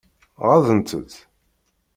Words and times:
Ɣaḍent-t? 0.47 1.13